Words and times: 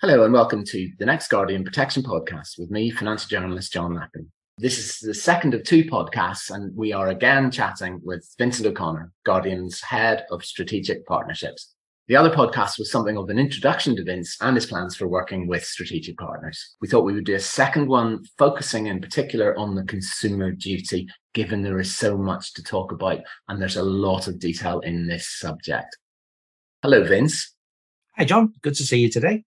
Hello 0.00 0.24
and 0.24 0.32
welcome 0.32 0.64
to 0.64 0.90
the 0.98 1.04
next 1.04 1.28
Guardian 1.28 1.62
Protection 1.62 2.02
podcast 2.02 2.58
with 2.58 2.70
me, 2.70 2.90
financial 2.90 3.28
journalist 3.28 3.70
John 3.70 3.94
Lappin. 3.94 4.32
This 4.56 4.78
is 4.78 4.98
the 4.98 5.12
second 5.12 5.52
of 5.52 5.62
two 5.62 5.84
podcasts, 5.84 6.50
and 6.50 6.74
we 6.74 6.94
are 6.94 7.08
again 7.08 7.50
chatting 7.50 8.00
with 8.02 8.26
Vincent 8.38 8.66
O'Connor, 8.66 9.12
Guardian's 9.26 9.82
head 9.82 10.24
of 10.30 10.42
strategic 10.42 11.06
partnerships. 11.06 11.74
The 12.08 12.16
other 12.16 12.30
podcast 12.30 12.78
was 12.78 12.90
something 12.90 13.18
of 13.18 13.28
an 13.28 13.38
introduction 13.38 13.94
to 13.96 14.02
Vince 14.02 14.38
and 14.40 14.56
his 14.56 14.64
plans 14.64 14.96
for 14.96 15.06
working 15.06 15.46
with 15.46 15.66
strategic 15.66 16.16
partners. 16.16 16.76
We 16.80 16.88
thought 16.88 17.04
we 17.04 17.12
would 17.12 17.26
do 17.26 17.34
a 17.34 17.38
second 17.38 17.86
one 17.86 18.24
focusing 18.38 18.86
in 18.86 19.02
particular 19.02 19.54
on 19.58 19.74
the 19.74 19.84
consumer 19.84 20.50
duty, 20.50 21.08
given 21.34 21.60
there 21.60 21.78
is 21.78 21.94
so 21.94 22.16
much 22.16 22.54
to 22.54 22.62
talk 22.62 22.90
about 22.90 23.20
and 23.48 23.60
there's 23.60 23.76
a 23.76 23.82
lot 23.82 24.28
of 24.28 24.38
detail 24.38 24.80
in 24.80 25.08
this 25.08 25.28
subject. 25.28 25.98
Hello, 26.82 27.04
Vince. 27.04 27.54
Hi, 28.16 28.24
John. 28.24 28.54
Good 28.62 28.76
to 28.76 28.82
see 28.82 28.98
you 28.98 29.10
today. 29.10 29.44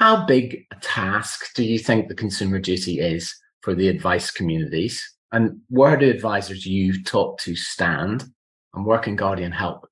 How 0.00 0.24
big 0.24 0.64
a 0.72 0.76
task 0.76 1.52
do 1.54 1.62
you 1.62 1.78
think 1.78 2.08
the 2.08 2.14
consumer 2.14 2.58
duty 2.58 3.00
is 3.00 3.34
for 3.60 3.74
the 3.74 3.88
advice 3.88 4.30
communities? 4.30 4.98
And 5.30 5.60
where 5.68 5.94
do 5.98 6.08
advisors 6.08 6.64
you've 6.64 7.04
talk 7.04 7.38
to 7.40 7.54
stand? 7.54 8.24
And 8.72 8.86
where 8.86 8.98
can 8.98 9.14
Guardian 9.14 9.52
help? 9.52 9.86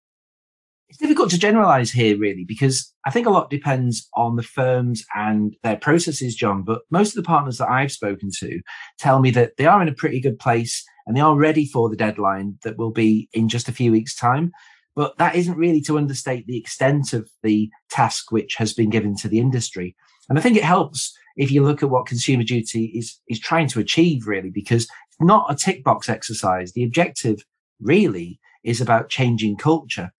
It's 0.88 0.98
difficult 0.98 1.28
to 1.33 1.38
generalize 1.38 1.91
here, 1.91 2.16
really, 2.16 2.47
because 2.48 2.91
I 3.05 3.10
think 3.10 3.27
a 3.27 3.30
lot 3.30 3.50
depends 3.50 4.09
on 4.14 4.36
the 4.36 4.42
firms 4.42 5.05
and 5.14 5.55
their 5.62 5.77
processes, 5.77 6.34
John. 6.34 6.62
But 6.62 6.80
most 6.91 7.11
of 7.11 7.22
the 7.22 7.28
partners 7.28 7.59
that 7.59 7.69
I've 7.69 7.92
spoken 7.92 8.30
to 8.38 8.62
tell 8.98 9.20
me 9.20 9.30
that 9.33 9.59
they 9.59 9.66
are 9.66 9.83
in 9.83 9.88
a 9.88 9.95
pretty 9.95 10.22
good 10.22 10.38
place 10.38 10.83
and 11.06 11.14
they 11.14 11.20
are 11.20 11.36
ready 11.36 11.66
for 11.66 11.91
the 11.91 11.97
deadline 11.97 12.56
that 12.64 12.78
will 12.78 12.92
be 12.92 13.28
in 13.34 13.50
just 13.50 13.69
a 13.69 13.72
few 13.72 13.92
weeks' 13.92 14.16
time. 14.16 14.52
But 14.98 15.16
that 15.19 15.37
isn't 15.37 15.57
really 15.57 15.80
to 15.83 15.97
understate 15.97 16.48
the 16.48 16.59
extent 16.59 17.12
of 17.12 17.30
the 17.45 17.70
task 17.89 18.33
which 18.33 18.56
has 18.56 18.73
been 18.73 18.91
given 18.91 19.15
to 19.19 19.29
the 19.29 19.39
industry. 19.39 19.95
And 20.29 20.37
I 20.37 20.43
think 20.43 20.56
it 20.56 20.65
helps 20.65 21.16
if 21.37 21.52
you 21.52 21.62
look 21.62 21.84
at 21.84 21.89
what 21.91 22.06
consumer 22.06 22.43
duty 22.43 22.87
is, 22.87 23.17
is 23.28 23.39
trying 23.39 23.69
to 23.69 23.78
achieve 23.78 24.27
really, 24.27 24.50
because 24.50 24.87
it's 24.87 25.20
not 25.20 25.47
a 25.48 25.55
tick 25.55 25.84
box 25.84 26.09
exercise. 26.09 26.72
The 26.72 26.83
objective 26.83 27.45
really 27.81 28.41
is 28.64 28.81
about 28.81 29.09
changing 29.09 29.59
culture. 29.59 30.11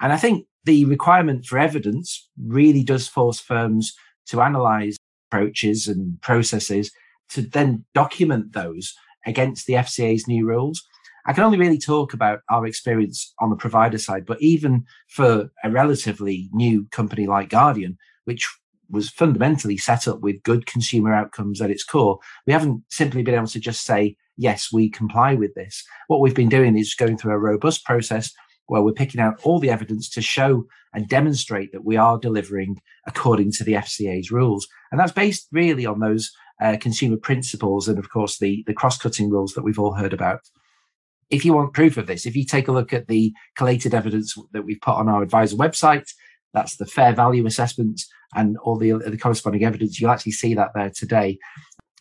And 0.00 0.12
I 0.12 0.18
think 0.18 0.46
the 0.62 0.84
requirement 0.84 1.44
for 1.44 1.58
evidence 1.58 2.28
really 2.40 2.84
does 2.84 3.08
force 3.08 3.40
firms 3.40 3.92
to 4.26 4.40
analyze 4.40 4.98
approaches 5.32 5.88
and 5.88 6.22
processes 6.22 6.92
to 7.30 7.42
then 7.42 7.86
document 7.92 8.52
those 8.52 8.94
against 9.26 9.66
the 9.66 9.72
FCA's 9.72 10.28
new 10.28 10.46
rules. 10.46 10.86
I 11.26 11.32
can 11.32 11.44
only 11.44 11.58
really 11.58 11.78
talk 11.78 12.14
about 12.14 12.40
our 12.50 12.66
experience 12.66 13.32
on 13.38 13.50
the 13.50 13.56
provider 13.56 13.98
side, 13.98 14.26
but 14.26 14.40
even 14.40 14.84
for 15.08 15.50
a 15.62 15.70
relatively 15.70 16.48
new 16.52 16.86
company 16.90 17.26
like 17.26 17.48
Guardian, 17.48 17.96
which 18.24 18.48
was 18.90 19.08
fundamentally 19.08 19.76
set 19.76 20.06
up 20.08 20.20
with 20.20 20.42
good 20.42 20.66
consumer 20.66 21.14
outcomes 21.14 21.60
at 21.60 21.70
its 21.70 21.84
core, 21.84 22.18
we 22.46 22.52
haven't 22.52 22.82
simply 22.90 23.22
been 23.22 23.34
able 23.34 23.46
to 23.46 23.60
just 23.60 23.82
say, 23.82 24.16
yes, 24.36 24.72
we 24.72 24.90
comply 24.90 25.34
with 25.34 25.54
this. 25.54 25.84
What 26.08 26.20
we've 26.20 26.34
been 26.34 26.48
doing 26.48 26.76
is 26.76 26.94
going 26.94 27.18
through 27.18 27.32
a 27.32 27.38
robust 27.38 27.84
process 27.84 28.32
where 28.66 28.82
we're 28.82 28.92
picking 28.92 29.20
out 29.20 29.40
all 29.42 29.58
the 29.58 29.70
evidence 29.70 30.08
to 30.10 30.22
show 30.22 30.66
and 30.94 31.08
demonstrate 31.08 31.72
that 31.72 31.84
we 31.84 31.96
are 31.96 32.18
delivering 32.18 32.80
according 33.06 33.52
to 33.52 33.64
the 33.64 33.72
FCA's 33.72 34.30
rules. 34.30 34.66
And 34.90 35.00
that's 35.00 35.12
based 35.12 35.48
really 35.52 35.86
on 35.86 36.00
those 36.00 36.32
uh, 36.60 36.76
consumer 36.80 37.16
principles 37.16 37.88
and, 37.88 37.98
of 37.98 38.10
course, 38.10 38.38
the, 38.38 38.62
the 38.66 38.74
cross 38.74 38.98
cutting 38.98 39.30
rules 39.30 39.54
that 39.54 39.62
we've 39.62 39.78
all 39.78 39.94
heard 39.94 40.12
about 40.12 40.40
if 41.32 41.46
you 41.46 41.54
want 41.54 41.72
proof 41.72 41.96
of 41.96 42.06
this, 42.06 42.26
if 42.26 42.36
you 42.36 42.44
take 42.44 42.68
a 42.68 42.72
look 42.72 42.92
at 42.92 43.08
the 43.08 43.32
collated 43.56 43.94
evidence 43.94 44.36
that 44.52 44.62
we've 44.62 44.80
put 44.82 44.94
on 44.94 45.08
our 45.08 45.22
advisor 45.22 45.56
website, 45.56 46.08
that's 46.52 46.76
the 46.76 46.86
fair 46.86 47.14
value 47.14 47.46
assessment 47.46 48.02
and 48.34 48.58
all 48.58 48.76
the, 48.76 48.92
the 48.92 49.16
corresponding 49.16 49.64
evidence, 49.64 49.98
you'll 49.98 50.10
actually 50.10 50.32
see 50.32 50.54
that 50.54 50.72
there 50.74 50.90
today. 50.90 51.38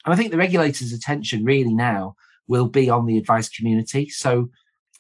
And 0.06 0.14
I 0.14 0.18
think 0.18 0.32
the 0.32 0.38
regulator's 0.38 0.92
attention 0.92 1.46
really 1.46 1.74
now 1.74 2.16
will 2.48 2.68
be 2.68 2.90
on 2.90 3.06
the 3.06 3.18
advice 3.18 3.48
community. 3.48 4.10
So 4.10 4.50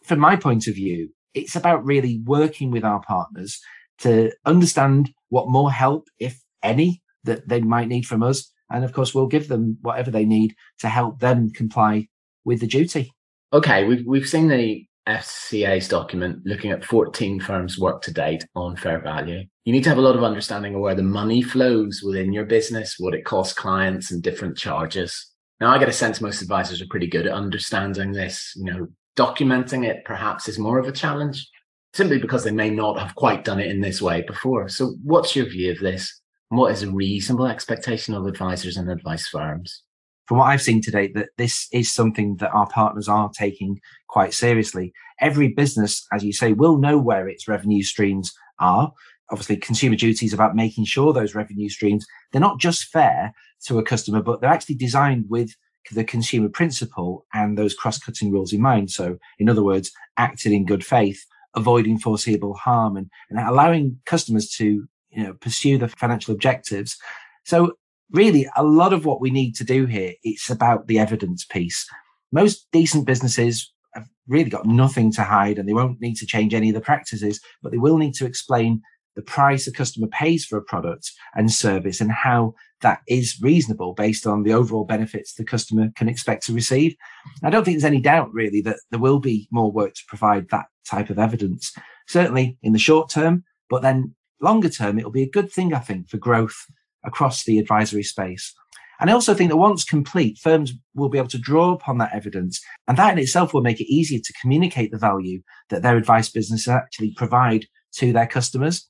from 0.05 0.19
my 0.19 0.38
point 0.38 0.67
of 0.67 0.75
view, 0.75 1.09
it's 1.34 1.57
about 1.57 1.85
really 1.85 2.22
working 2.23 2.72
with 2.72 2.85
our 2.85 3.01
partners 3.01 3.59
to 4.00 4.31
understand 4.45 5.11
what 5.28 5.50
more 5.50 5.72
help, 5.72 6.07
if 6.19 6.39
any, 6.63 7.01
that 7.25 7.50
they 7.50 7.59
might 7.59 7.89
need 7.89 8.05
from 8.05 8.23
us. 8.23 8.50
And 8.69 8.85
of 8.85 8.94
course, 8.94 9.13
we'll 9.13 9.28
give 9.28 9.50
them 9.50 9.78
whatever 9.81 10.09
they 10.09 10.25
need 10.25 10.55
to 10.79 10.88
help 10.88 11.19
them 11.19 11.50
comply 11.50 12.07
with 12.45 12.61
the 12.61 12.67
duty. 12.67 13.11
Okay, 13.53 13.84
we've 13.84 14.06
we've 14.06 14.28
seen 14.28 14.47
the 14.47 14.85
FCA's 15.07 15.88
document 15.88 16.39
looking 16.45 16.72
at 16.72 16.85
14 16.85 17.39
firms' 17.41 17.78
work 17.78 18.01
to 18.03 18.13
date 18.13 18.45
on 18.56 18.78
fair 18.78 19.01
value. 19.01 19.44
You 19.66 19.73
need 19.73 19.84
to 19.84 19.89
have 19.89 19.97
a 19.97 20.01
lot 20.01 20.16
of 20.16 20.23
understanding 20.23 20.75
of 20.75 20.81
where 20.81 20.95
the 20.95 21.03
money 21.03 21.41
flows 21.41 22.01
within 22.01 22.31
your 22.31 22.45
business, 22.45 22.95
what 22.97 23.13
it 23.13 23.25
costs 23.25 23.53
clients, 23.53 24.11
and 24.11 24.23
different 24.23 24.57
charges. 24.57 25.34
Now, 25.59 25.72
I 25.72 25.79
get 25.79 25.90
a 25.90 25.94
sense 25.94 26.22
most 26.22 26.41
advisors 26.41 26.81
are 26.81 26.88
pretty 26.90 27.07
good 27.07 27.28
at 27.28 27.34
understanding 27.34 28.13
this. 28.13 28.53
You 28.56 28.66
know, 28.66 28.88
documenting 29.17 29.85
it 29.85 30.06
perhaps 30.06 30.47
is 30.47 30.57
more 30.57 30.79
of 30.79 30.88
a 30.88 30.91
challenge, 30.94 31.50
simply 31.94 32.19
because 32.19 32.44
they 32.44 32.51
may 32.51 32.69
not 32.69 33.00
have 33.00 33.16
quite 33.16 33.44
done 33.44 33.59
it 33.59 33.69
in 33.69 33.81
this 33.81 34.01
way 34.01 34.22
before. 34.22 34.69
So, 34.69 34.95
what's 35.03 35.35
your 35.35 35.45
view 35.47 35.72
of 35.72 35.79
this? 35.79 36.22
what 36.57 36.72
is 36.73 36.84
a 36.84 36.91
reasonable 36.91 37.47
expectation 37.47 38.13
of 38.13 38.25
advisors 38.25 38.75
and 38.75 38.90
advice 38.90 39.28
firms? 39.28 39.84
From 40.31 40.37
what 40.37 40.45
I've 40.45 40.61
seen 40.61 40.81
today, 40.81 41.11
that 41.15 41.31
this 41.37 41.67
is 41.73 41.91
something 41.91 42.37
that 42.37 42.51
our 42.51 42.65
partners 42.69 43.09
are 43.09 43.29
taking 43.37 43.81
quite 44.07 44.33
seriously. 44.33 44.93
Every 45.19 45.49
business, 45.49 46.07
as 46.13 46.23
you 46.23 46.31
say, 46.31 46.53
will 46.53 46.77
know 46.77 46.97
where 46.97 47.27
its 47.27 47.49
revenue 47.49 47.83
streams 47.83 48.31
are. 48.57 48.93
Obviously, 49.29 49.57
consumer 49.57 49.97
duty 49.97 50.25
is 50.25 50.31
about 50.31 50.55
making 50.55 50.85
sure 50.85 51.11
those 51.11 51.35
revenue 51.35 51.67
streams, 51.67 52.05
they're 52.31 52.39
not 52.39 52.61
just 52.61 52.85
fair 52.85 53.33
to 53.65 53.77
a 53.77 53.83
customer, 53.83 54.21
but 54.21 54.39
they're 54.39 54.49
actually 54.49 54.75
designed 54.75 55.25
with 55.27 55.53
the 55.91 56.05
consumer 56.05 56.47
principle 56.47 57.25
and 57.33 57.57
those 57.57 57.73
cross-cutting 57.73 58.31
rules 58.31 58.53
in 58.53 58.61
mind. 58.61 58.89
So, 58.89 59.17
in 59.37 59.49
other 59.49 59.63
words, 59.63 59.91
acting 60.15 60.53
in 60.53 60.65
good 60.65 60.85
faith, 60.85 61.25
avoiding 61.57 61.99
foreseeable 61.99 62.53
harm 62.53 62.95
and, 62.95 63.09
and 63.29 63.37
allowing 63.37 63.99
customers 64.05 64.49
to 64.51 64.87
you 65.09 65.23
know, 65.23 65.33
pursue 65.33 65.77
the 65.77 65.89
financial 65.89 66.33
objectives. 66.33 66.97
So 67.43 67.73
really 68.11 68.47
a 68.55 68.63
lot 68.63 68.94
of 68.94 69.05
what 69.05 69.22
we 69.22 69.31
need 69.31 69.55
to 69.55 69.63
do 69.63 69.85
here, 69.85 70.13
it's 70.23 70.49
about 70.49 70.88
the 70.88 70.99
evidence 70.99 71.45
piece. 71.45 71.88
Most 72.31 72.67
decent 72.72 73.05
businesses 73.05 73.72
have 73.94 74.07
really 74.27 74.49
got 74.49 74.66
nothing 74.66 75.11
to 75.13 75.23
hide 75.23 75.57
and 75.57 75.67
they 75.67 75.73
won't 75.73 76.01
need 76.01 76.16
to 76.16 76.25
change 76.25 76.53
any 76.53 76.69
of 76.69 76.75
the 76.75 76.81
practices, 76.81 77.39
but 77.61 77.72
they 77.72 77.77
will 77.77 77.97
need 77.97 78.13
to 78.16 78.25
explain 78.25 78.81
the 79.16 79.22
price 79.22 79.67
a 79.67 79.72
customer 79.72 80.07
pays 80.07 80.45
for 80.45 80.57
a 80.57 80.63
product 80.63 81.11
and 81.35 81.51
service 81.51 81.99
and 81.99 82.11
how 82.11 82.53
that 82.81 83.01
is 83.07 83.38
reasonable 83.41 83.94
based 83.94 84.25
on 84.25 84.43
the 84.43 84.53
overall 84.53 84.85
benefits 84.85 85.33
the 85.33 85.43
customer 85.43 85.89
can 85.95 86.07
expect 86.07 86.45
to 86.45 86.53
receive. 86.53 86.95
I 87.43 87.49
don't 87.49 87.66
think 87.66 87.75
there's 87.75 87.83
any 87.83 88.01
doubt 88.01 88.33
really 88.33 88.61
that 88.61 88.78
there 88.89 88.99
will 88.99 89.19
be 89.19 89.49
more 89.51 89.72
work 89.72 89.93
to 89.95 90.03
provide 90.07 90.49
that 90.49 90.67
type 90.89 91.09
of 91.09 91.19
evidence, 91.19 91.73
certainly 92.07 92.57
in 92.61 92.73
the 92.73 92.79
short 92.79 93.09
term, 93.09 93.43
but 93.69 93.81
then 93.81 94.16
longer 94.41 94.69
term, 94.69 94.97
it'll 94.97 95.11
be 95.11 95.23
a 95.23 95.29
good 95.29 95.51
thing, 95.51 95.73
I 95.73 95.79
think, 95.79 96.09
for 96.09 96.17
growth 96.17 96.66
across 97.03 97.44
the 97.44 97.59
advisory 97.59 98.03
space. 98.03 98.53
And 99.00 99.09
I 99.09 99.13
also 99.13 99.34
think 99.34 99.50
that 99.50 99.57
once 99.57 99.84
complete, 99.84 100.38
firms 100.38 100.73
will 100.94 101.09
be 101.09 101.17
able 101.17 101.28
to 101.29 101.39
draw 101.39 101.73
upon 101.73 101.97
that 101.97 102.13
evidence. 102.13 102.62
And 102.88 102.97
that 102.97 103.13
in 103.13 103.19
itself 103.19 103.51
will 103.51 103.63
make 103.63 103.81
it 103.81 103.91
easier 103.91 104.19
to 104.23 104.34
communicate 104.39 104.91
the 104.91 105.00
value 105.00 105.41
that 105.69 105.81
their 105.81 105.97
advice 105.97 106.29
business 106.29 106.67
actually 106.67 107.13
provide 107.16 107.66
to 107.95 108.13
their 108.13 108.28
customers. 108.28 108.88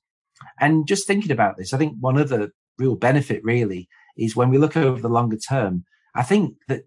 And 0.60 0.86
just 0.86 1.08
thinking 1.08 1.32
about 1.32 1.58
this, 1.58 1.74
I 1.74 1.78
think 1.78 1.96
one 2.00 2.18
other 2.18 2.52
real 2.78 2.98
benefit 2.98 3.42
really 3.44 3.88
is 4.18 4.36
when 4.36 4.50
we 4.50 4.58
look 4.58 4.76
over 4.76 5.02
the 5.02 5.08
longer 5.08 5.38
term, 5.38 5.86
I 6.14 6.24
think 6.24 6.56
that 6.68 6.84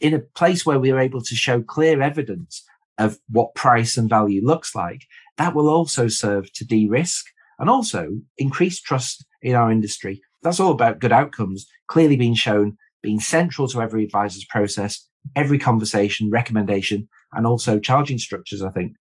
in 0.00 0.14
a 0.14 0.20
place 0.20 0.64
where 0.64 0.78
we 0.78 0.90
are 0.90 0.98
able 0.98 1.20
to 1.20 1.34
show 1.34 1.60
clear 1.60 2.00
evidence 2.00 2.64
of 2.96 3.18
what 3.28 3.54
price 3.54 3.98
and 3.98 4.08
value 4.08 4.42
looks 4.42 4.74
like, 4.74 5.02
that 5.36 5.54
will 5.54 5.68
also 5.68 6.08
serve 6.08 6.50
to 6.54 6.64
de-risk 6.64 7.26
and 7.58 7.68
also 7.68 8.12
increase 8.38 8.80
trust 8.80 9.26
in 9.42 9.54
our 9.54 9.70
industry 9.70 10.22
that's 10.42 10.60
all 10.60 10.72
about 10.72 11.00
good 11.00 11.12
outcomes 11.12 11.66
clearly 11.88 12.16
being 12.16 12.34
shown, 12.34 12.76
being 13.02 13.20
central 13.20 13.68
to 13.68 13.80
every 13.80 14.04
advisor's 14.04 14.44
process, 14.44 15.08
every 15.34 15.58
conversation, 15.58 16.30
recommendation, 16.30 17.08
and 17.32 17.46
also 17.46 17.78
charging 17.78 18.18
structures, 18.18 18.62
I 18.62 18.70
think. 18.70 18.96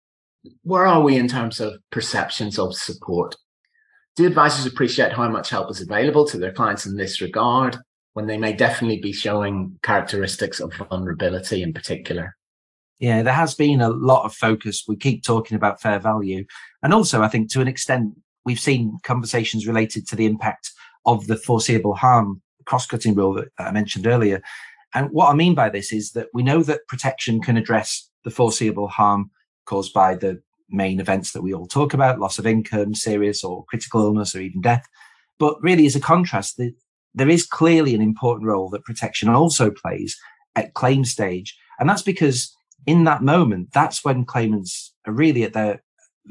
Where 0.64 0.86
are 0.86 1.02
we 1.02 1.18
in 1.18 1.28
terms 1.28 1.60
of 1.60 1.74
perceptions 1.92 2.60
of 2.60 2.76
support? 2.76 3.36
Do 4.16 4.26
advisors 4.26 4.66
appreciate 4.66 5.12
how 5.12 5.28
much 5.30 5.50
help 5.50 5.70
is 5.72 5.82
available 5.82 6.26
to 6.28 6.38
their 6.38 6.54
clients 6.54 6.86
in 6.86 6.96
this 6.96 7.20
regard 7.20 7.78
when 8.14 8.28
they 8.28 8.38
may 8.38 8.54
definitely 8.54 9.02
be 9.02 9.12
showing 9.12 9.78
characteristics 9.84 10.60
of 10.60 10.74
vulnerability 10.74 11.62
in 11.62 11.74
particular? 11.74 12.36
Yeah, 13.00 13.24
there 13.24 13.34
has 13.34 13.56
been 13.56 13.82
a 13.82 13.90
lot 13.90 14.24
of 14.24 14.34
focus. 14.34 14.86
We 14.88 14.96
keep 14.96 15.24
talking 15.24 15.56
about 15.56 15.82
fair 15.82 16.00
value. 16.00 16.46
And 16.82 16.94
also, 16.94 17.22
I 17.22 17.28
think 17.28 17.52
to 17.52 17.62
an 17.62 17.68
extent, 17.68 18.14
we've 18.46 18.60
seen 18.60 19.00
conversations 19.04 19.68
related 19.68 20.08
to 20.08 20.16
the 20.16 20.26
impact 20.26 20.72
of 21.06 21.28
the 21.28 21.38
foreseeable 21.38 21.96
harm 21.96 22.42
cross-cutting 22.66 23.14
rule 23.14 23.34
that 23.34 23.50
I 23.60 23.72
mentioned 23.72 24.08
earlier. 24.08 24.42
And 24.94 25.10
what 25.12 25.30
I 25.30 25.34
mean 25.34 25.56
by 25.56 25.70
this 25.70 25.94
is 25.94 26.12
that 26.12 26.30
we 26.34 26.42
know 26.42 26.64
that 26.64 26.88
protection 26.88 27.42
can 27.42 27.58
address 27.58 28.10
the 28.24 28.32
foreseeable 28.32 28.88
harm 28.88 29.30
caused 29.66 29.94
by 29.94 30.16
the 30.16 30.42
main 30.70 31.00
events 31.00 31.32
that 31.32 31.42
we 31.42 31.54
all 31.54 31.68
talk 31.68 31.94
about, 31.94 32.20
loss 32.20 32.40
of 32.40 32.48
income, 32.48 32.96
serious 32.96 33.44
or 33.44 33.66
critical 33.66 34.02
illness, 34.02 34.36
or 34.36 34.42
even 34.42 34.62
death. 34.62 34.86
But 35.38 35.62
really, 35.62 35.86
as 35.86 35.96
a 35.96 36.00
contrast, 36.00 36.58
the, 36.58 36.74
there 37.14 37.30
is 37.30 37.46
clearly 37.46 37.94
an 37.94 38.02
important 38.02 38.48
role 38.48 38.70
that 38.70 38.84
protection 38.84 39.30
also 39.30 39.70
plays 39.70 40.18
at 40.56 40.74
claim 40.74 41.06
stage. 41.06 41.56
And 41.80 41.88
that's 41.90 42.02
because 42.02 42.56
in 42.86 43.04
that 43.04 43.22
moment, 43.22 43.70
that's 43.74 44.04
when 44.04 44.26
claimants 44.26 44.94
are 45.06 45.14
really 45.14 45.44
at 45.44 45.54
their 45.54 45.84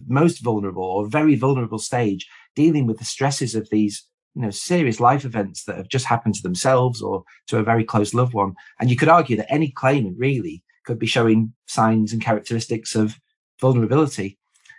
most 0.06 0.42
vulnerable 0.42 0.82
or 0.82 1.06
very 1.06 1.36
vulnerable 1.36 1.78
stage, 1.78 2.26
dealing 2.56 2.86
with 2.86 2.98
the 2.98 3.04
stresses 3.04 3.54
of 3.54 3.68
these, 3.70 4.06
you 4.34 4.42
know, 4.42 4.50
serious 4.50 5.00
life 5.00 5.25
events 5.25 5.64
that 5.64 5.76
have 5.76 5.88
just 5.88 6.06
happened 6.06 6.34
to 6.34 6.42
themselves 6.42 7.00
or 7.00 7.25
to 7.46 7.58
a 7.58 7.62
very 7.62 7.84
close 7.84 8.14
loved 8.14 8.34
one. 8.34 8.54
And 8.81 8.90
you 8.90 8.96
could 8.96 9.08
argue 9.08 9.36
that 9.36 9.52
any 9.52 9.70
claimant 9.70 10.16
really 10.19 10.62
could 10.84 10.98
be 10.98 11.06
showing 11.06 11.54
signs 11.66 12.12
and 12.12 12.22
characteristics 12.22 12.94
of 12.94 13.19
vulnerability. 13.60 14.38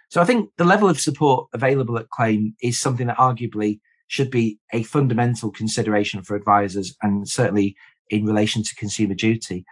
So 0.10 0.22
I 0.22 0.25
think 0.25 0.50
the 0.57 0.66
level 0.66 0.90
of 0.90 1.00
support 1.00 1.48
available 1.54 1.98
at 1.98 2.10
claim 2.10 2.56
is 2.62 2.80
something 2.80 3.07
that 3.07 3.18
arguably 3.18 3.80
should 4.07 4.30
be 4.30 4.60
a 4.72 4.84
fundamental 4.84 5.52
consideration 5.52 6.22
for 6.22 6.36
advisors 6.36 6.96
and 7.02 7.28
certainly 7.28 7.75
in 8.10 8.25
relation 8.25 8.62
to 8.62 8.75
consumer 8.75 9.16
duty. 9.16 9.66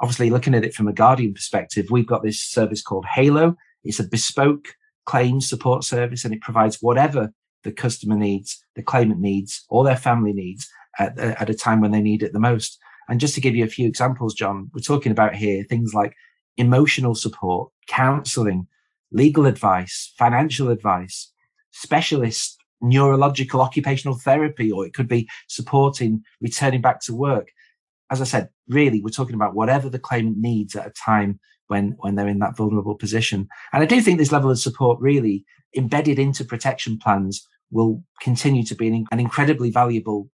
Obviously, 0.00 0.28
looking 0.30 0.54
at 0.54 0.64
it 0.64 0.74
from 0.74 0.88
a 0.88 0.92
Guardian 0.92 1.32
perspective, 1.32 1.86
we've 1.90 2.06
got 2.06 2.22
this 2.22 2.42
service 2.42 2.82
called 2.82 3.06
Halo. 3.06 3.54
It's 3.84 4.00
a 4.00 4.04
bespoke 4.04 4.74
claims 5.06 5.48
support 5.48 5.84
service 5.84 6.24
and 6.24 6.34
it 6.34 6.40
provides 6.40 6.78
whatever 6.80 7.32
the 7.66 7.72
customer 7.72 8.16
needs, 8.16 8.64
the 8.76 8.82
claimant 8.82 9.20
needs, 9.20 9.64
or 9.68 9.84
their 9.84 9.96
family 9.96 10.32
needs 10.32 10.68
at, 10.98 11.18
uh, 11.18 11.34
at 11.38 11.50
a 11.50 11.54
time 11.54 11.80
when 11.80 11.90
they 11.90 12.00
need 12.00 12.22
it 12.22 12.32
the 12.32 12.40
most. 12.40 12.78
And 13.08 13.20
just 13.20 13.34
to 13.34 13.40
give 13.40 13.54
you 13.54 13.64
a 13.64 13.68
few 13.68 13.86
examples, 13.86 14.34
John, 14.34 14.70
we're 14.72 14.80
talking 14.80 15.12
about 15.12 15.34
here 15.34 15.64
things 15.64 15.92
like 15.92 16.14
emotional 16.56 17.14
support, 17.14 17.70
counseling, 17.88 18.66
legal 19.12 19.46
advice, 19.46 20.12
financial 20.16 20.70
advice, 20.70 21.32
specialist 21.72 22.56
neurological 22.80 23.60
occupational 23.60 24.16
therapy, 24.16 24.70
or 24.70 24.86
it 24.86 24.94
could 24.94 25.08
be 25.08 25.28
supporting 25.48 26.22
returning 26.40 26.80
back 26.80 27.00
to 27.00 27.14
work. 27.14 27.48
As 28.10 28.20
I 28.20 28.24
said, 28.24 28.48
really, 28.68 29.00
we're 29.00 29.10
talking 29.10 29.34
about 29.34 29.54
whatever 29.54 29.88
the 29.88 29.98
claimant 29.98 30.38
needs 30.38 30.76
at 30.76 30.86
a 30.86 30.90
time 30.90 31.40
when, 31.68 31.96
when 31.98 32.14
they're 32.14 32.28
in 32.28 32.38
that 32.38 32.56
vulnerable 32.56 32.94
position. 32.94 33.48
And 33.72 33.82
I 33.82 33.86
do 33.86 34.00
think 34.00 34.18
this 34.18 34.32
level 34.32 34.50
of 34.50 34.58
support 34.58 35.00
really 35.00 35.44
embedded 35.76 36.18
into 36.18 36.44
protection 36.44 36.98
plans 36.98 37.46
will 37.70 38.02
continue 38.20 38.64
to 38.64 38.74
be 38.74 38.88
an, 38.88 39.04
an 39.10 39.20
incredibly 39.20 39.70
valuable 39.70 40.28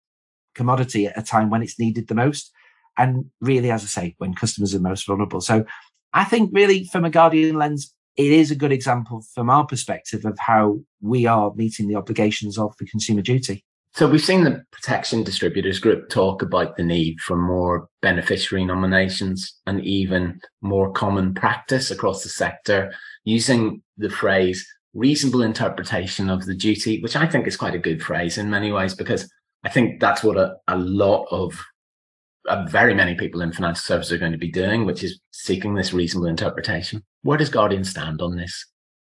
commodity 0.55 1.07
at 1.07 1.17
a 1.17 1.23
time 1.23 1.49
when 1.49 1.61
it's 1.61 1.79
needed 1.79 2.07
the 2.07 2.15
most. 2.15 2.51
And 2.97 3.25
really, 3.41 3.71
as 3.71 3.83
I 3.83 3.87
say, 3.87 4.15
when 4.19 4.35
customers 4.35 4.75
are 4.75 4.79
most 4.79 5.07
vulnerable. 5.07 5.41
So 5.41 5.65
I 6.13 6.23
think 6.25 6.51
really 6.53 6.85
from 6.85 7.05
a 7.05 7.09
Guardian 7.09 7.57
lens, 7.57 7.93
it 8.15 8.31
is 8.31 8.51
a 8.51 8.55
good 8.55 8.71
example 8.71 9.25
from 9.33 9.49
our 9.49 9.65
perspective 9.65 10.25
of 10.25 10.37
how 10.39 10.79
we 11.01 11.25
are 11.25 11.53
meeting 11.55 11.87
the 11.87 11.95
obligations 11.95 12.59
of 12.59 12.75
the 12.77 12.85
consumer 12.85 13.21
duty. 13.21 13.65
So 13.95 14.07
we've 14.07 14.21
seen 14.21 14.43
the 14.43 14.63
Protection 14.71 15.23
Distributors 15.23 15.79
Group 15.79 16.09
talk 16.09 16.41
about 16.41 16.77
the 16.77 16.83
need 16.83 17.19
for 17.19 17.35
more 17.35 17.87
beneficiary 18.01 18.65
nominations 18.65 19.55
and 19.67 19.83
even 19.85 20.39
more 20.61 20.91
common 20.91 21.35
practice 21.35 21.91
across 21.91 22.23
the 22.23 22.29
sector 22.29 22.91
using 23.23 23.83
the 23.97 24.09
phrase 24.09 24.67
reasonable 24.93 25.41
interpretation 25.41 26.29
of 26.29 26.45
the 26.45 26.55
duty, 26.55 27.01
which 27.01 27.15
I 27.15 27.27
think 27.27 27.47
is 27.47 27.57
quite 27.57 27.75
a 27.75 27.79
good 27.79 28.01
phrase 28.01 28.37
in 28.37 28.49
many 28.49 28.71
ways, 28.71 28.93
because 28.93 29.31
I 29.63 29.69
think 29.69 29.99
that's 29.99 30.23
what 30.23 30.37
a, 30.37 30.55
a 30.67 30.77
lot 30.77 31.25
of 31.31 31.59
uh, 32.47 32.65
very 32.69 32.93
many 32.93 33.15
people 33.15 33.41
in 33.41 33.53
financial 33.53 33.81
services 33.81 34.11
are 34.11 34.17
going 34.17 34.33
to 34.33 34.37
be 34.37 34.51
doing, 34.51 34.85
which 34.85 35.03
is 35.03 35.19
seeking 35.31 35.75
this 35.75 35.93
reasonable 35.93 36.27
interpretation. 36.27 37.03
Where 37.21 37.37
does 37.37 37.49
Guardian 37.49 37.83
stand 37.83 38.21
on 38.21 38.35
this? 38.35 38.65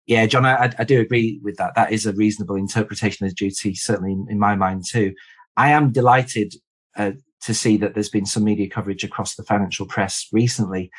Yeah, 0.07 0.27
John, 0.27 0.45
I, 0.45 0.73
I 0.79 0.85
do 0.85 1.01
agree 1.01 1.41
with 1.43 1.57
that. 1.57 1.75
That 1.75 1.93
is 1.93 2.07
a 2.07 2.13
reasonable 2.13 2.57
interpretation 2.57 3.27
of 3.27 3.35
duty, 3.35 3.75
certainly 3.75 4.13
in, 4.13 4.27
in 4.31 4.39
my 4.39 4.55
mind 4.57 4.85
too. 4.87 5.15
I 5.57 5.71
am 5.71 5.93
delighted 5.93 6.55
uh, 6.97 7.13
to 7.43 7.55
see 7.55 7.77
that 7.79 7.95
there's 7.95 8.09
been 8.09 8.27
some 8.27 8.45
media 8.45 8.69
coverage 8.69 9.05
across 9.05 9.35
the 9.35 9.45
financial 9.45 9.87
press 9.87 10.27
recently 10.33 10.91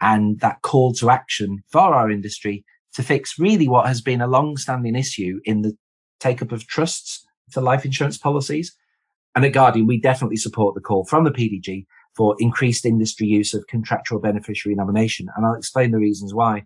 and 0.00 0.40
that 0.40 0.62
call 0.62 0.92
to 0.94 1.10
action 1.10 1.62
for 1.70 1.80
our 1.80 2.10
industry 2.10 2.64
to 2.94 3.02
fix 3.02 3.38
really 3.38 3.68
what 3.68 3.86
has 3.86 4.00
been 4.00 4.20
a 4.20 4.26
long 4.26 4.56
standing 4.56 4.94
issue 4.94 5.40
in 5.44 5.62
the 5.62 5.76
take 6.20 6.42
up 6.42 6.52
of 6.52 6.66
trusts 6.66 7.24
for 7.50 7.60
life 7.60 7.84
insurance 7.84 8.18
policies. 8.18 8.74
And 9.34 9.44
at 9.44 9.52
Guardian, 9.52 9.86
we 9.86 10.00
definitely 10.00 10.36
support 10.36 10.74
the 10.74 10.80
call 10.80 11.04
from 11.04 11.24
the 11.24 11.30
PDG 11.30 11.86
for 12.16 12.36
increased 12.38 12.84
industry 12.84 13.26
use 13.26 13.54
of 13.54 13.66
contractual 13.66 14.20
beneficiary 14.20 14.74
nomination. 14.74 15.28
And 15.34 15.46
I'll 15.46 15.54
explain 15.54 15.90
the 15.90 15.98
reasons 15.98 16.34
why. 16.34 16.64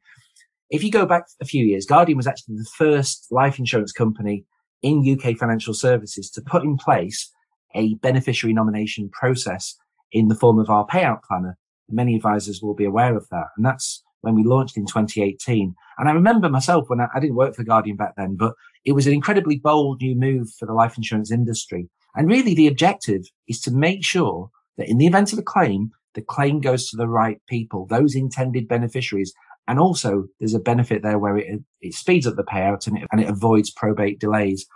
If 0.68 0.82
you 0.82 0.90
go 0.90 1.06
back 1.06 1.24
a 1.40 1.44
few 1.44 1.64
years, 1.64 1.86
Guardian 1.86 2.16
was 2.16 2.26
actually 2.26 2.56
the 2.56 2.68
first 2.76 3.28
life 3.30 3.58
insurance 3.58 3.92
company 3.92 4.44
in 4.82 5.06
UK 5.08 5.36
financial 5.36 5.74
services 5.74 6.28
to 6.30 6.42
put 6.42 6.64
in 6.64 6.76
place 6.76 7.30
a 7.74 7.94
beneficiary 7.96 8.52
nomination 8.52 9.08
process 9.10 9.76
in 10.10 10.28
the 10.28 10.34
form 10.34 10.58
of 10.58 10.68
our 10.68 10.86
payout 10.86 11.22
planner. 11.22 11.56
Many 11.88 12.16
advisors 12.16 12.60
will 12.60 12.74
be 12.74 12.84
aware 12.84 13.16
of 13.16 13.28
that. 13.30 13.46
And 13.56 13.64
that's 13.64 14.02
when 14.20 14.34
we 14.34 14.44
launched 14.44 14.76
in 14.76 14.86
2018. 14.86 15.74
And 15.98 16.08
I 16.08 16.12
remember 16.12 16.48
myself 16.48 16.88
when 16.88 17.00
I, 17.00 17.08
I 17.14 17.20
didn't 17.20 17.36
work 17.36 17.54
for 17.54 17.64
Guardian 17.64 17.96
back 17.96 18.14
then, 18.16 18.36
but 18.36 18.54
it 18.84 18.92
was 18.92 19.06
an 19.06 19.12
incredibly 19.12 19.56
bold 19.56 20.00
new 20.00 20.14
move 20.14 20.48
for 20.58 20.66
the 20.66 20.74
life 20.74 20.96
insurance 20.96 21.30
industry. 21.30 21.88
And 22.14 22.28
really 22.28 22.54
the 22.54 22.66
objective 22.66 23.22
is 23.46 23.60
to 23.62 23.70
make 23.70 24.04
sure 24.04 24.50
that 24.78 24.88
in 24.88 24.98
the 24.98 25.06
event 25.06 25.32
of 25.32 25.38
a 25.38 25.42
claim, 25.42 25.90
the 26.14 26.22
claim 26.22 26.60
goes 26.60 26.88
to 26.90 26.96
the 26.96 27.08
right 27.08 27.40
people, 27.48 27.86
those 27.86 28.14
intended 28.14 28.68
beneficiaries. 28.68 29.32
And 29.68 29.78
also 29.78 30.26
there's 30.40 30.54
a 30.54 30.60
benefit 30.60 31.02
there 31.02 31.18
where 31.18 31.36
it, 31.36 31.62
it 31.80 31.94
speeds 31.94 32.26
up 32.26 32.36
the 32.36 32.44
payout 32.44 32.86
and 32.86 32.98
it, 32.98 33.08
and 33.12 33.20
it 33.20 33.28
avoids 33.28 33.70
probate 33.70 34.18
delays. 34.18 34.66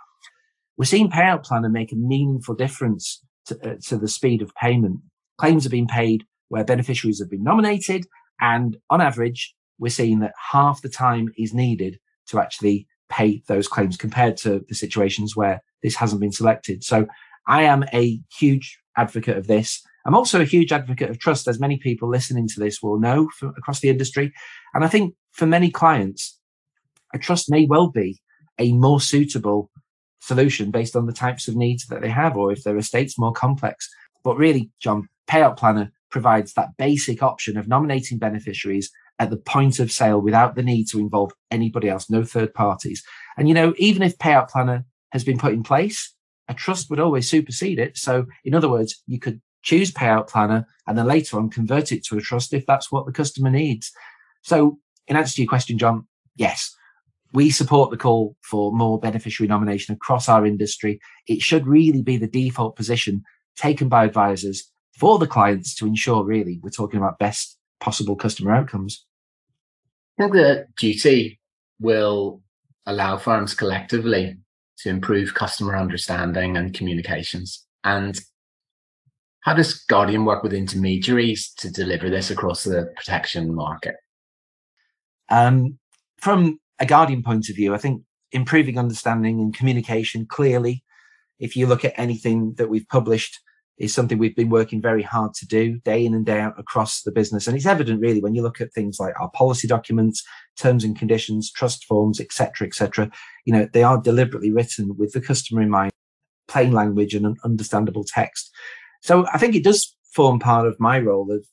We're 0.77 0.85
seeing 0.85 1.09
payout 1.09 1.43
planner 1.43 1.69
make 1.69 1.91
a 1.91 1.95
meaningful 1.95 2.55
difference 2.55 3.23
to, 3.47 3.55
uh, 3.71 3.75
to 3.87 3.97
the 3.97 4.07
speed 4.07 4.41
of 4.41 4.53
payment. 4.55 4.99
Claims 5.37 5.63
have 5.63 5.71
been 5.71 5.87
paid 5.87 6.23
where 6.49 6.63
beneficiaries 6.63 7.19
have 7.19 7.29
been 7.29 7.43
nominated. 7.43 8.05
And 8.41 8.77
on 8.89 8.99
average, 8.99 9.55
we're 9.79 9.89
seeing 9.89 10.19
that 10.19 10.33
half 10.51 10.81
the 10.81 10.89
time 10.89 11.29
is 11.37 11.53
needed 11.53 11.99
to 12.27 12.39
actually 12.39 12.87
pay 13.09 13.43
those 13.47 13.67
claims 13.67 13.97
compared 13.97 14.37
to 14.37 14.65
the 14.67 14.75
situations 14.75 15.35
where 15.35 15.61
this 15.83 15.95
hasn't 15.95 16.21
been 16.21 16.31
selected. 16.31 16.83
So 16.83 17.07
I 17.47 17.63
am 17.63 17.83
a 17.93 18.19
huge 18.37 18.79
advocate 18.97 19.37
of 19.37 19.47
this. 19.47 19.81
I'm 20.05 20.15
also 20.15 20.41
a 20.41 20.45
huge 20.45 20.71
advocate 20.71 21.09
of 21.09 21.19
trust, 21.19 21.47
as 21.47 21.59
many 21.59 21.77
people 21.77 22.09
listening 22.09 22.47
to 22.49 22.59
this 22.59 22.81
will 22.81 22.99
know 22.99 23.29
from, 23.37 23.53
across 23.57 23.79
the 23.79 23.89
industry. 23.89 24.33
And 24.73 24.83
I 24.83 24.87
think 24.87 25.15
for 25.31 25.45
many 25.45 25.69
clients, 25.69 26.39
a 27.13 27.19
trust 27.19 27.51
may 27.51 27.65
well 27.65 27.89
be 27.89 28.19
a 28.57 28.71
more 28.73 29.01
suitable 29.01 29.69
solution 30.19 30.71
based 30.71 30.95
on 30.95 31.05
the 31.05 31.13
types 31.13 31.47
of 31.47 31.55
needs 31.55 31.87
that 31.87 32.01
they 32.01 32.09
have, 32.09 32.37
or 32.37 32.51
if 32.51 32.63
their 32.63 32.77
estate's 32.77 33.19
more 33.19 33.33
complex. 33.33 33.89
But 34.23 34.37
really, 34.37 34.69
John, 34.79 35.09
Payout 35.27 35.57
Planner 35.57 35.91
provides 36.11 36.53
that 36.53 36.77
basic 36.77 37.23
option 37.23 37.57
of 37.57 37.67
nominating 37.67 38.19
beneficiaries 38.19 38.91
at 39.19 39.29
the 39.29 39.37
point 39.37 39.79
of 39.79 39.91
sale 39.91 40.19
without 40.19 40.55
the 40.55 40.63
need 40.63 40.85
to 40.85 40.99
involve 40.99 41.31
anybody 41.49 41.89
else, 41.89 42.09
no 42.09 42.23
third 42.23 42.53
parties. 42.53 43.03
And, 43.37 43.47
you 43.47 43.53
know, 43.53 43.73
even 43.77 44.01
if 44.01 44.17
Payout 44.17 44.49
Planner 44.49 44.85
has 45.11 45.23
been 45.23 45.37
put 45.37 45.53
in 45.53 45.63
place, 45.63 46.13
a 46.47 46.53
trust 46.53 46.89
would 46.89 46.99
always 46.99 47.29
supersede 47.29 47.79
it. 47.79 47.97
So, 47.97 48.25
in 48.43 48.53
other 48.53 48.69
words, 48.69 49.01
you 49.07 49.19
could 49.19 49.41
choose 49.63 49.91
payout 49.91 50.27
planner 50.27 50.65
and 50.87 50.97
then 50.97 51.05
later 51.05 51.37
on 51.37 51.49
convert 51.49 51.91
it 51.91 52.03
to 52.05 52.17
a 52.17 52.21
trust 52.21 52.53
if 52.53 52.65
that's 52.65 52.91
what 52.91 53.05
the 53.05 53.11
customer 53.11 53.49
needs. 53.49 53.91
So, 54.41 54.79
in 55.07 55.15
answer 55.15 55.35
to 55.35 55.41
your 55.43 55.49
question, 55.49 55.77
John, 55.77 56.07
yes, 56.35 56.75
we 57.33 57.49
support 57.49 57.91
the 57.91 57.97
call 57.97 58.35
for 58.41 58.71
more 58.73 58.99
beneficiary 58.99 59.47
nomination 59.47 59.95
across 59.95 60.27
our 60.27 60.45
industry. 60.45 60.99
It 61.27 61.41
should 61.41 61.67
really 61.67 62.01
be 62.01 62.17
the 62.17 62.27
default 62.27 62.75
position 62.75 63.23
taken 63.55 63.87
by 63.87 64.05
advisors 64.05 64.69
for 65.01 65.17
the 65.17 65.25
clients 65.25 65.73
to 65.73 65.87
ensure 65.87 66.23
really 66.23 66.59
we're 66.61 66.69
talking 66.69 66.99
about 66.99 67.17
best 67.17 67.57
possible 67.79 68.15
customer 68.15 68.51
outcomes. 68.51 69.03
I 70.19 70.21
think 70.21 70.33
the 70.33 70.67
duty 70.77 71.39
will 71.79 72.43
allow 72.85 73.17
firms 73.17 73.55
collectively 73.55 74.37
to 74.77 74.89
improve 74.89 75.33
customer 75.33 75.75
understanding 75.75 76.55
and 76.55 76.75
communications? 76.75 77.65
And 77.83 78.19
how 79.39 79.55
does 79.55 79.83
Guardian 79.85 80.23
work 80.23 80.43
with 80.43 80.53
intermediaries 80.53 81.51
to 81.57 81.71
deliver 81.71 82.11
this 82.11 82.29
across 82.29 82.63
the 82.63 82.93
protection 82.95 83.55
market? 83.55 83.95
Um, 85.29 85.79
from 86.17 86.59
a 86.77 86.85
Guardian 86.85 87.23
point 87.23 87.49
of 87.49 87.55
view, 87.55 87.73
I 87.73 87.79
think 87.79 88.03
improving 88.31 88.77
understanding 88.77 89.39
and 89.39 89.51
communication 89.51 90.27
clearly, 90.27 90.83
if 91.39 91.55
you 91.55 91.65
look 91.65 91.83
at 91.83 91.97
anything 91.97 92.53
that 92.59 92.69
we've 92.69 92.87
published, 92.87 93.39
is 93.77 93.93
something 93.93 94.17
we've 94.17 94.35
been 94.35 94.49
working 94.49 94.81
very 94.81 95.01
hard 95.01 95.33
to 95.33 95.47
do 95.47 95.79
day 95.79 96.05
in 96.05 96.13
and 96.13 96.25
day 96.25 96.39
out 96.39 96.59
across 96.59 97.01
the 97.01 97.11
business. 97.11 97.47
And 97.47 97.55
it's 97.55 97.65
evident 97.65 98.01
really 98.01 98.21
when 98.21 98.35
you 98.35 98.43
look 98.43 98.61
at 98.61 98.73
things 98.73 98.99
like 98.99 99.19
our 99.19 99.29
policy 99.31 99.67
documents, 99.67 100.23
terms 100.57 100.83
and 100.83 100.97
conditions, 100.97 101.51
trust 101.51 101.85
forms, 101.85 102.19
etc., 102.19 102.67
etc. 102.67 103.09
You 103.45 103.53
know, 103.53 103.67
they 103.71 103.83
are 103.83 103.99
deliberately 103.99 104.51
written 104.51 104.95
with 104.97 105.13
the 105.13 105.21
customer 105.21 105.61
in 105.61 105.69
mind, 105.69 105.91
plain 106.47 106.71
language 106.71 107.15
and 107.15 107.25
an 107.25 107.37
understandable 107.43 108.03
text. 108.03 108.51
So 109.01 109.25
I 109.33 109.37
think 109.37 109.55
it 109.55 109.63
does 109.63 109.95
form 110.13 110.39
part 110.39 110.67
of 110.67 110.79
my 110.79 110.99
role 110.99 111.31
of, 111.31 111.45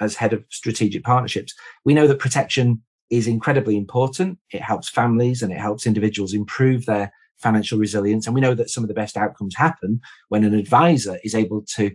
as 0.00 0.16
head 0.16 0.32
of 0.32 0.44
strategic 0.50 1.04
partnerships. 1.04 1.54
We 1.84 1.94
know 1.94 2.06
that 2.06 2.18
protection 2.18 2.82
is 3.10 3.26
incredibly 3.26 3.76
important. 3.76 4.38
It 4.50 4.62
helps 4.62 4.88
families 4.88 5.42
and 5.42 5.52
it 5.52 5.58
helps 5.58 5.86
individuals 5.86 6.32
improve 6.32 6.86
their 6.86 7.12
financial 7.38 7.78
resilience. 7.78 8.26
And 8.26 8.34
we 8.34 8.40
know 8.40 8.54
that 8.54 8.70
some 8.70 8.84
of 8.84 8.88
the 8.88 8.94
best 8.94 9.16
outcomes 9.16 9.56
happen 9.56 10.00
when 10.28 10.44
an 10.44 10.54
advisor 10.54 11.18
is 11.24 11.34
able 11.34 11.62
to 11.76 11.92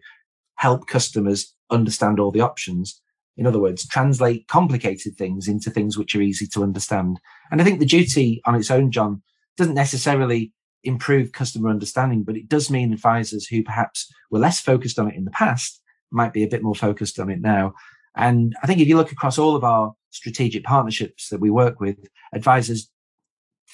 help 0.55 0.87
customers 0.87 1.55
understand 1.69 2.19
all 2.19 2.31
the 2.31 2.41
options. 2.41 3.01
In 3.37 3.47
other 3.47 3.59
words, 3.59 3.87
translate 3.87 4.47
complicated 4.47 5.15
things 5.17 5.47
into 5.47 5.69
things 5.69 5.97
which 5.97 6.15
are 6.15 6.21
easy 6.21 6.45
to 6.47 6.63
understand. 6.63 7.19
And 7.51 7.61
I 7.61 7.63
think 7.63 7.79
the 7.79 7.85
duty 7.85 8.41
on 8.45 8.55
its 8.55 8.69
own, 8.69 8.91
John, 8.91 9.21
doesn't 9.57 9.75
necessarily 9.75 10.53
improve 10.83 11.31
customer 11.31 11.69
understanding, 11.69 12.23
but 12.23 12.37
it 12.37 12.49
does 12.49 12.69
mean 12.69 12.93
advisors 12.93 13.47
who 13.47 13.63
perhaps 13.63 14.11
were 14.31 14.39
less 14.39 14.59
focused 14.59 14.99
on 14.99 15.09
it 15.09 15.15
in 15.15 15.25
the 15.25 15.31
past 15.31 15.81
might 16.11 16.33
be 16.33 16.43
a 16.43 16.47
bit 16.47 16.63
more 16.63 16.75
focused 16.75 17.19
on 17.19 17.29
it 17.29 17.41
now. 17.41 17.73
And 18.15 18.55
I 18.63 18.67
think 18.67 18.79
if 18.79 18.87
you 18.87 18.97
look 18.97 19.11
across 19.11 19.37
all 19.37 19.55
of 19.55 19.63
our 19.63 19.93
strategic 20.09 20.63
partnerships 20.63 21.29
that 21.29 21.39
we 21.39 21.49
work 21.49 21.79
with, 21.79 21.97
advisors 22.33 22.89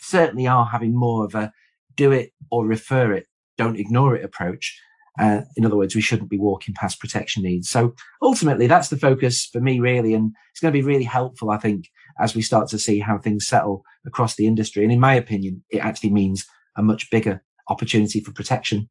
certainly 0.06 0.48
are 0.48 0.66
having 0.66 0.96
more 0.96 1.26
of 1.26 1.36
a 1.36 1.52
do 1.96 2.12
it 2.12 2.32
or 2.52 2.66
refer 2.66 3.14
it, 3.14 3.28
don't 3.58 3.80
ignore 3.80 4.16
it 4.16 4.26
approach. 4.26 4.80
Uh, 5.18 5.42
in 5.56 5.66
other 5.66 5.78
words, 5.78 5.96
we 5.96 6.02
shouldn't 6.02 6.30
be 6.30 6.38
walking 6.38 6.76
past 6.76 7.00
protection 7.00 7.44
needs. 7.44 7.70
So 7.70 7.94
ultimately, 8.22 8.68
that's 8.68 8.90
the 8.90 8.98
focus 8.98 9.46
for 9.46 9.62
me, 9.62 9.80
really. 9.80 10.14
And 10.14 10.34
it's 10.52 10.60
going 10.60 10.74
to 10.74 10.78
be 10.78 10.86
really 10.86 11.06
helpful, 11.06 11.52
I 11.52 11.58
think, 11.58 11.90
as 12.20 12.36
we 12.36 12.42
start 12.42 12.68
to 12.70 12.80
see 12.80 13.00
how 13.00 13.18
things 13.18 13.48
settle 13.48 13.84
across 14.06 14.36
the 14.36 14.46
industry. 14.46 14.84
And 14.84 14.92
in 14.92 15.00
my 15.00 15.14
opinion, 15.14 15.64
it 15.70 15.80
actually 15.80 16.12
means 16.12 16.46
a 16.76 16.84
much 16.84 17.10
bigger 17.10 17.42
opportunity 17.70 18.20
for 18.20 18.34
protection. 18.34 18.90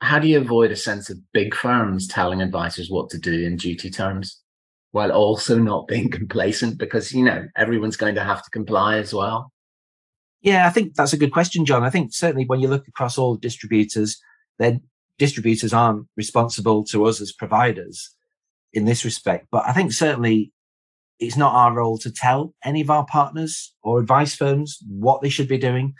How 0.00 0.18
do 0.18 0.28
you 0.28 0.38
avoid 0.38 0.70
a 0.70 0.76
sense 0.76 1.10
of 1.10 1.18
big 1.32 1.54
firms 1.54 2.06
telling 2.06 2.42
advisors 2.42 2.90
what 2.90 3.10
to 3.10 3.18
do 3.18 3.32
in 3.32 3.56
duty 3.56 3.90
terms 3.90 4.40
while 4.92 5.10
also 5.10 5.58
not 5.58 5.88
being 5.88 6.10
complacent? 6.10 6.78
Because, 6.78 7.12
you 7.12 7.24
know, 7.24 7.46
everyone's 7.56 7.96
going 7.96 8.14
to 8.16 8.24
have 8.24 8.42
to 8.44 8.50
comply 8.50 8.98
as 8.98 9.14
well. 9.14 9.50
Yeah, 10.40 10.66
I 10.66 10.70
think 10.70 10.94
that's 10.94 11.12
a 11.12 11.18
good 11.18 11.32
question, 11.32 11.64
John. 11.64 11.82
I 11.82 11.90
think 11.90 12.12
certainly 12.12 12.44
when 12.46 12.60
you 12.60 12.68
look 12.68 12.86
across 12.86 13.18
all 13.18 13.36
distributors, 13.36 14.20
then 14.58 14.82
distributors 15.18 15.72
aren't 15.72 16.06
responsible 16.16 16.84
to 16.84 17.04
us 17.06 17.20
as 17.20 17.32
providers 17.32 18.14
in 18.72 18.84
this 18.84 19.04
respect. 19.04 19.48
But 19.50 19.64
I 19.66 19.72
think 19.72 19.92
certainly 19.92 20.52
it's 21.18 21.36
not 21.36 21.54
our 21.54 21.74
role 21.74 21.98
to 21.98 22.12
tell 22.12 22.54
any 22.64 22.80
of 22.80 22.90
our 22.90 23.04
partners 23.06 23.74
or 23.82 23.98
advice 23.98 24.36
firms 24.36 24.78
what 24.86 25.20
they 25.20 25.28
should 25.28 25.48
be 25.48 25.58
doing. 25.58 25.94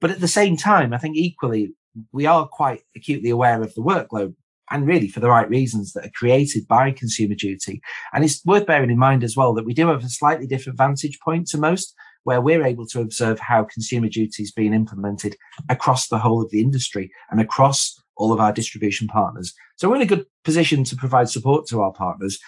But 0.00 0.10
at 0.10 0.20
the 0.20 0.28
same 0.28 0.56
time, 0.56 0.92
I 0.92 0.98
think 0.98 1.16
equally, 1.16 1.74
we 2.12 2.26
are 2.26 2.46
quite 2.46 2.82
acutely 2.96 3.30
aware 3.30 3.62
of 3.62 3.74
the 3.74 3.82
workload 3.82 4.34
and 4.70 4.86
really 4.86 5.08
for 5.08 5.18
the 5.18 5.28
right 5.28 5.48
reasons 5.48 5.92
that 5.92 6.06
are 6.06 6.12
created 6.14 6.68
by 6.68 6.92
consumer 6.92 7.34
duty. 7.34 7.80
And 8.12 8.24
it's 8.24 8.44
worth 8.46 8.66
bearing 8.66 8.90
in 8.90 8.98
mind 8.98 9.24
as 9.24 9.36
well 9.36 9.52
that 9.54 9.66
we 9.66 9.74
do 9.74 9.88
have 9.88 10.04
a 10.04 10.08
slightly 10.08 10.46
different 10.46 10.78
vantage 10.78 11.18
point 11.24 11.48
to 11.48 11.58
most 11.58 11.92
where 12.24 12.40
we're 12.40 12.64
able 12.64 12.86
to 12.86 13.00
observe 13.00 13.38
how 13.38 13.64
consumer 13.64 14.08
duty 14.08 14.42
is 14.42 14.52
being 14.52 14.74
implemented 14.74 15.36
across 15.68 16.08
the 16.08 16.18
whole 16.18 16.42
of 16.42 16.50
the 16.50 16.60
industry 16.60 17.10
and 17.30 17.40
across 17.40 18.00
all 18.16 18.32
of 18.32 18.40
our 18.40 18.52
distribution 18.52 19.08
partners. 19.08 19.54
So 19.76 19.88
we're 19.88 19.96
in 19.96 20.02
a 20.02 20.06
good 20.06 20.26
position 20.44 20.84
to 20.84 20.96
provide 20.96 21.30
support 21.30 21.66
to 21.68 21.80
our 21.80 21.92
partners, 21.92 22.38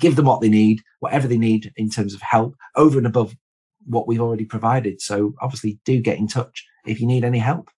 give 0.00 0.16
them 0.16 0.24
what 0.24 0.40
they 0.40 0.48
need, 0.48 0.80
whatever 1.00 1.28
they 1.28 1.38
need 1.38 1.72
in 1.76 1.90
terms 1.90 2.14
of 2.14 2.22
help 2.22 2.56
over 2.76 2.96
and 2.98 3.06
above 3.06 3.36
what 3.84 4.06
we've 4.06 4.20
already 4.20 4.44
provided. 4.44 5.00
So 5.00 5.34
obviously 5.40 5.78
do 5.84 6.00
get 6.00 6.18
in 6.18 6.28
touch 6.28 6.66
if 6.86 7.00
you 7.00 7.06
need 7.06 7.24
any 7.24 7.38
help. 7.38 7.70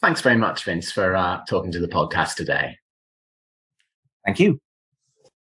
Thanks 0.00 0.20
very 0.20 0.36
much, 0.36 0.64
Vince, 0.64 0.92
for 0.92 1.16
uh, 1.16 1.40
talking 1.48 1.72
to 1.72 1.80
the 1.80 1.88
podcast 1.88 2.34
today. 2.34 2.78
Thank 4.24 4.40
you. 4.40 4.60